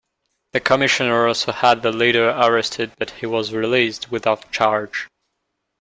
[0.53, 5.07] The Commissioner also had the leader arrested but he was released without charge.